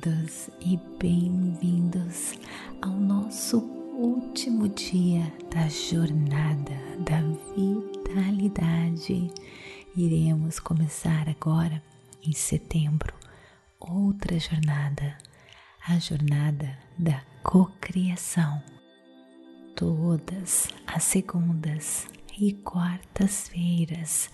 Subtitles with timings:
[0.00, 2.34] queridos, e bem-vindos
[2.80, 6.72] ao nosso último dia da jornada
[7.04, 7.20] da
[7.54, 9.30] vitalidade.
[9.94, 11.82] Iremos começar agora,
[12.22, 13.12] em setembro,
[13.78, 15.18] outra jornada,
[15.86, 18.62] a jornada da cocriação.
[19.76, 22.06] Todas as segundas
[22.38, 24.30] e quartas-feiras,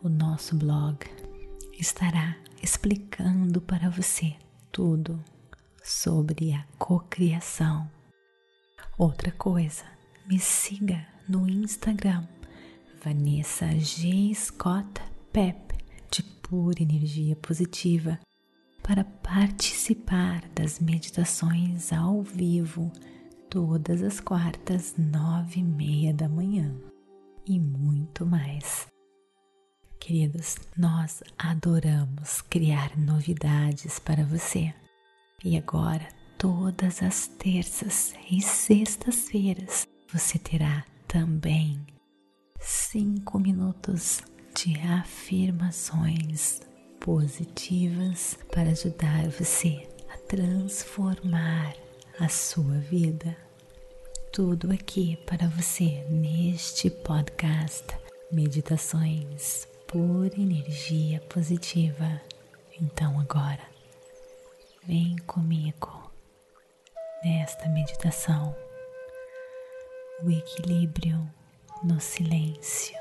[0.00, 0.98] o nosso blog
[1.76, 4.34] estará explicando para você
[4.72, 5.22] tudo
[5.84, 7.88] sobre a cocriação.
[8.98, 9.84] Outra coisa,
[10.26, 12.26] me siga no Instagram
[13.04, 14.34] Vanessa G.
[14.34, 15.00] Scott
[15.32, 15.76] Pep
[16.10, 18.18] de pura energia positiva
[18.82, 22.90] para participar das meditações ao vivo
[23.48, 26.74] todas as quartas nove e meia da manhã
[27.46, 28.88] e muito mais.
[29.98, 34.72] Queridos, nós adoramos criar novidades para você.
[35.44, 36.06] E agora,
[36.38, 41.84] todas as terças e sextas-feiras, você terá também
[42.60, 44.22] cinco minutos
[44.54, 46.60] de afirmações
[47.00, 51.74] positivas para ajudar você a transformar
[52.18, 53.36] a sua vida.
[54.32, 57.86] Tudo aqui para você neste podcast
[58.32, 62.20] Meditações por energia positiva.
[62.80, 63.62] Então agora,
[64.84, 66.10] vem comigo
[67.24, 68.54] nesta meditação,
[70.22, 71.28] o equilíbrio
[71.82, 72.96] no silêncio.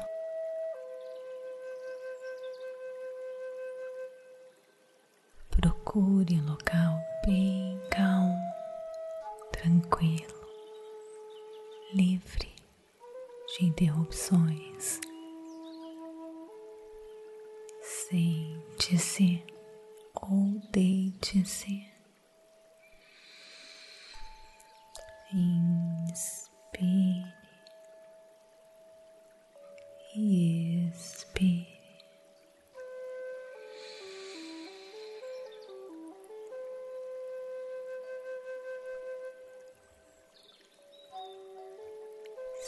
[5.50, 8.54] Procure um local bem calmo,
[9.52, 10.48] tranquilo,
[11.94, 12.54] livre
[13.58, 14.65] de interrupções.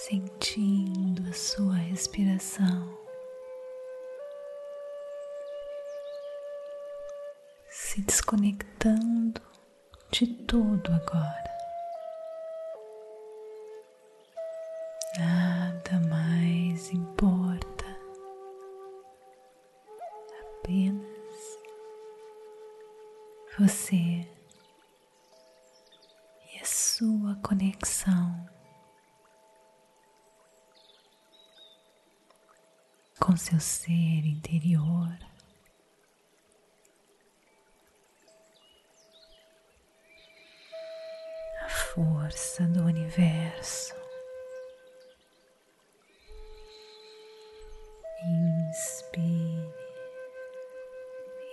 [0.09, 2.97] Sentindo a sua respiração.
[7.69, 9.41] se desconectando
[10.09, 11.57] de tudo agora.
[15.19, 17.85] Nada mais importa,
[20.61, 21.59] apenas
[23.59, 24.25] você
[26.53, 28.56] e a sua conexão
[33.27, 33.91] com seu ser
[34.25, 35.19] interior.
[41.93, 43.93] força do universo.
[48.69, 49.73] Inspire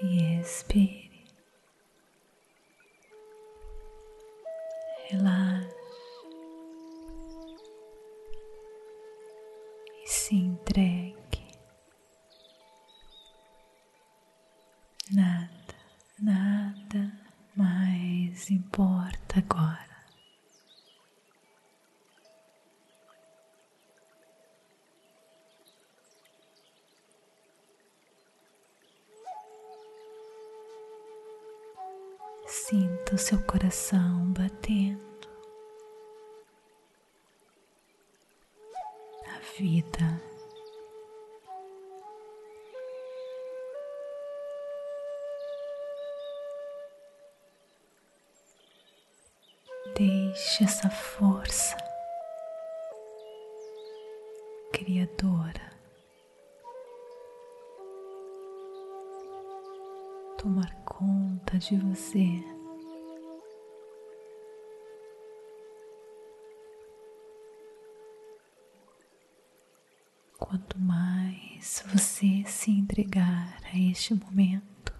[0.03, 1.04] e expire.
[32.57, 35.29] Sinta o seu coração batendo.
[39.27, 40.34] A vida.
[60.45, 62.45] Tomar conta de você.
[70.39, 74.93] Quanto mais você se entregar a este momento,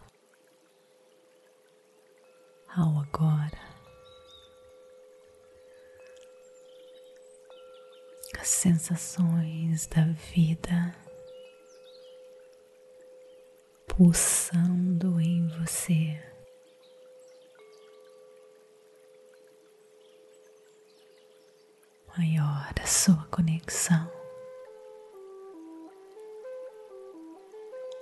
[2.75, 3.75] ao agora.
[8.41, 11.05] As sensações da vida
[13.97, 15.34] pulsando em
[15.65, 16.21] você.
[22.17, 24.11] Maior a sua conexão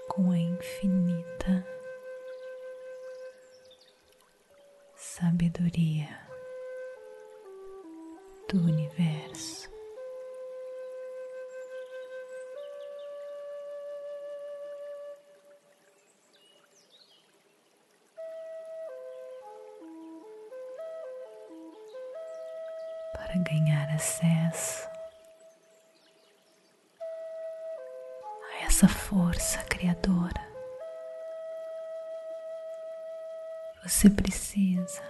[0.08, 1.66] com a infinita
[4.96, 6.08] sabedoria
[8.50, 9.71] do universo.
[23.24, 24.88] Para ganhar acesso
[28.50, 30.42] a essa força criadora.
[33.84, 35.02] Você precisa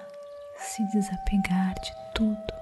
[0.57, 2.55] se desapegar de tudo.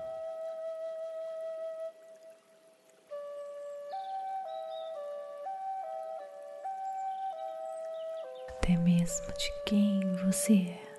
[8.51, 10.91] Até mesmo de quem você é.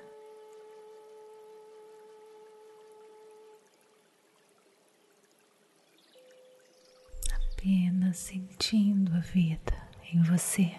[7.54, 9.74] Apenas sentindo a vida
[10.14, 10.72] em você.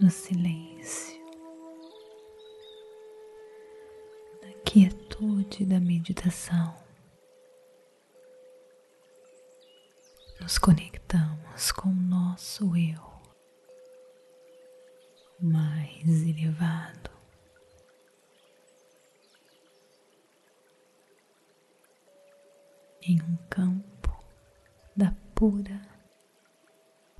[0.00, 1.20] No silêncio,
[4.42, 6.74] na quietude da meditação.
[10.40, 13.10] Nos conectamos com o nosso eu
[15.38, 17.10] mais elevado.
[23.02, 24.24] Em um campo
[24.96, 25.80] da pura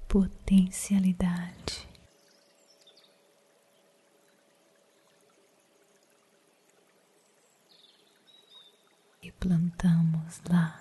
[0.09, 1.80] potencialidade.
[9.41, 10.79] Plantamos lá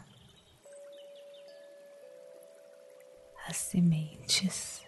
[3.48, 4.86] as sementes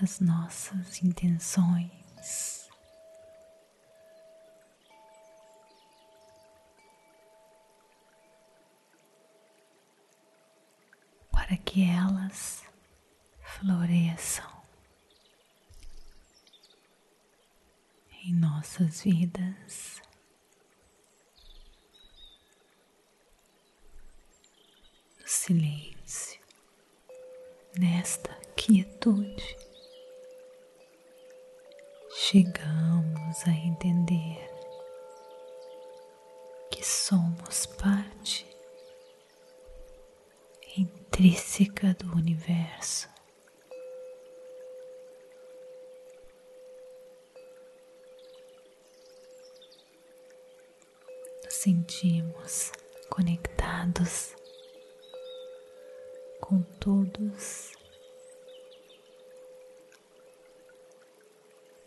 [0.00, 2.68] das nossas intenções.
[11.32, 12.64] Para que elas
[13.42, 14.58] floresçam.
[18.28, 20.02] em nossas vidas.
[25.20, 26.40] No silêncio,
[27.78, 29.56] nesta quietude,
[32.10, 34.50] chegamos a entender
[36.72, 38.44] que somos parte
[40.76, 43.08] intrínseca do universo.
[51.48, 52.70] Sentimos
[53.08, 54.34] conectados
[56.40, 57.72] com todos,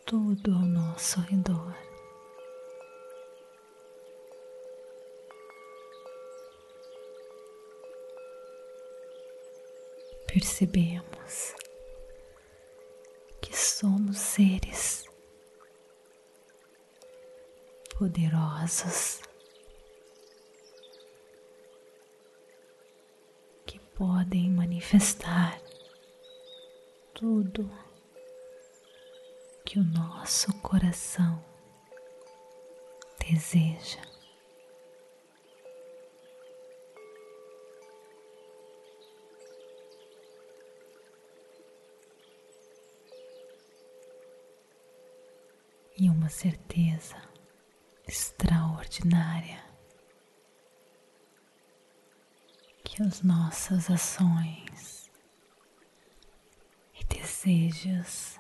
[0.06, 1.75] tudo ao nosso redor.
[10.27, 11.53] Percebemos
[13.41, 15.06] que somos seres
[17.98, 19.22] poderosos
[24.01, 25.62] podem manifestar
[27.13, 27.70] tudo
[29.63, 31.39] que o nosso coração
[33.20, 34.01] deseja.
[45.96, 47.22] E uma certeza
[48.08, 49.71] extraordinária
[52.91, 55.10] que as nossas ações
[57.00, 58.38] e desejos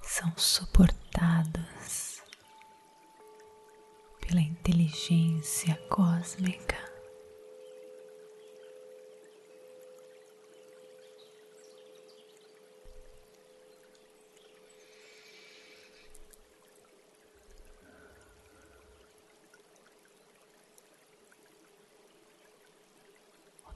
[0.00, 2.22] são suportados
[4.22, 6.89] pela inteligência cósmica.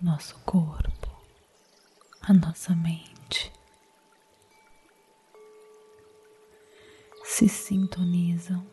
[0.04, 1.08] Nosso corpo,
[2.20, 3.50] a nossa mente
[7.24, 8.66] se sintonizam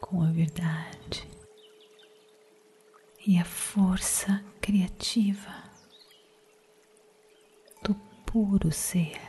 [0.00, 1.30] com a verdade
[3.24, 5.70] e a força criativa
[7.84, 7.94] do
[8.26, 9.20] puro ser.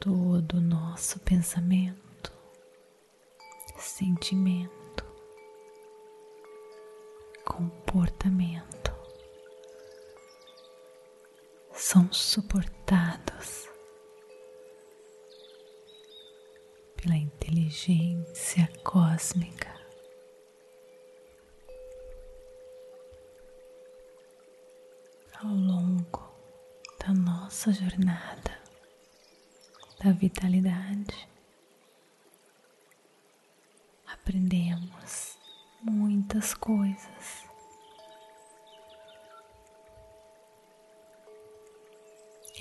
[0.00, 2.32] Todo o nosso pensamento,
[3.76, 4.79] sentimento,
[7.90, 8.94] comportamento
[11.72, 13.68] são suportados
[16.96, 19.74] pela inteligência cósmica.
[25.42, 26.32] Ao longo
[27.00, 28.56] da nossa jornada
[29.98, 31.28] da vitalidade,
[34.06, 35.36] aprendemos
[35.82, 37.39] muitas coisas.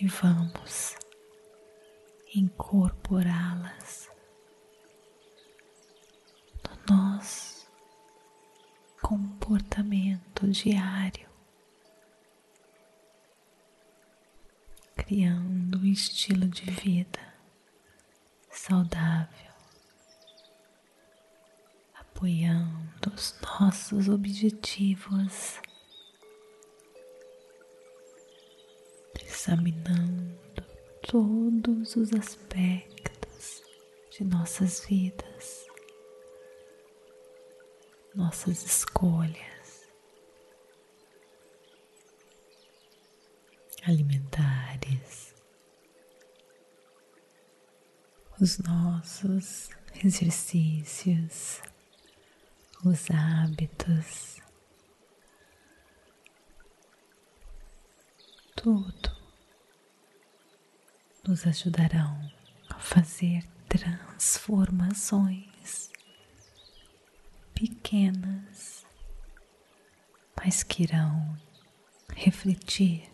[0.02, 0.96] E vamos
[2.34, 4.10] incorporá-las
[6.88, 7.70] no nosso
[9.02, 11.28] comportamento diário,
[14.96, 17.34] criando um estilo de vida
[18.50, 19.52] saudável,
[21.94, 25.60] apoiando os nossos objetivos,
[29.30, 30.66] examinando
[31.08, 33.64] todos os aspectos
[34.12, 35.68] de nossas vidas,
[38.16, 39.88] nossas escolhas
[43.84, 45.36] alimentares,
[48.42, 49.70] os nossos
[50.04, 51.62] exercícios,
[52.84, 54.38] os hábitos,
[58.56, 59.19] tudo
[61.30, 62.20] nos ajudarão
[62.72, 65.92] a fazer transformações
[67.54, 68.84] pequenas,
[70.36, 71.38] mas que irão
[72.16, 73.08] refletir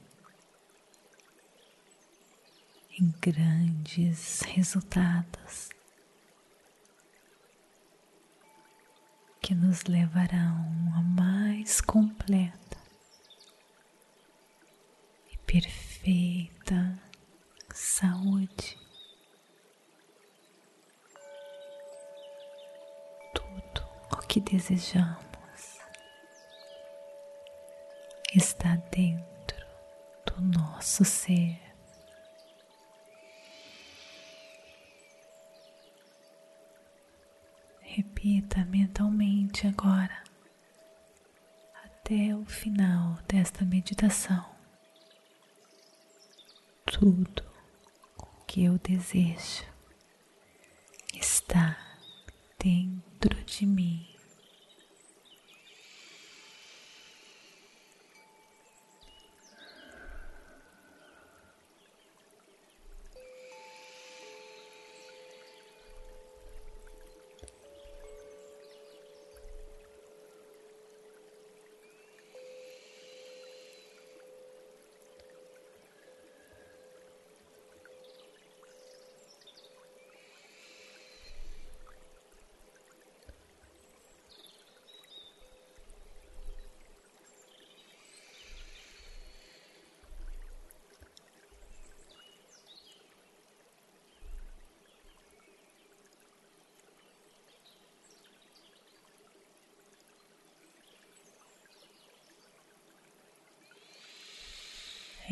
[2.97, 5.67] em grandes resultados
[9.41, 12.77] que nos levarão a mais completa
[15.33, 17.04] e perfeita
[17.75, 18.77] saúde.
[23.33, 25.25] Tudo o que desejamos
[28.33, 29.65] está dentro
[30.25, 31.59] do nosso ser.
[37.81, 40.21] Repita mentalmente agora,
[41.83, 44.45] até o final desta meditação,
[46.85, 47.54] tudo
[48.55, 49.65] que eu desejo
[51.13, 51.77] está
[52.57, 54.14] dentro de mim.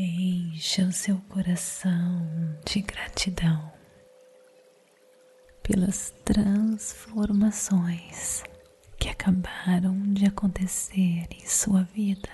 [0.05, 2.27] Encha o seu coração
[2.65, 3.71] de gratidão
[5.63, 8.43] pelas transformações
[8.99, 12.27] que acabaram de acontecer em sua vida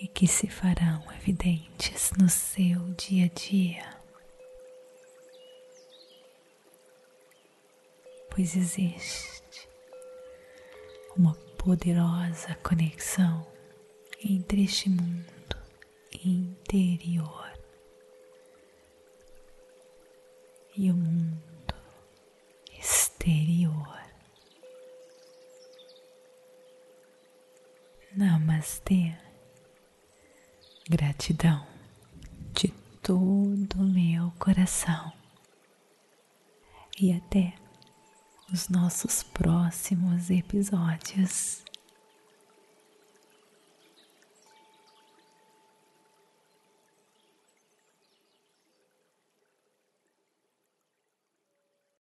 [0.00, 3.90] e que se farão evidentes no seu dia a dia.
[8.30, 9.68] Pois existe
[11.16, 13.44] uma poderosa conexão
[14.22, 15.39] entre este mundo
[16.24, 17.50] interior
[20.76, 21.74] e o mundo
[22.78, 24.00] exterior.
[28.16, 29.14] Namastê.
[30.88, 31.66] Gratidão
[32.52, 32.68] de
[33.00, 35.12] todo o meu coração
[36.98, 37.54] e até
[38.52, 41.62] os nossos próximos episódios.